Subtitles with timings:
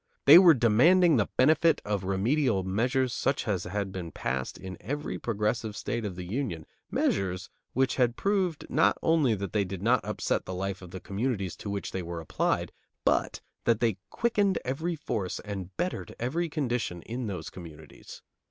[0.25, 5.19] They were demanding the benefit of remedial measures such as had been passed in every
[5.19, 10.03] progressive state of the Union, measures which had proved not only that they did not
[10.03, 12.71] upset the life of the communities to which they were applied
[13.05, 18.23] but that they quickened every force and bettered every condition in those communities.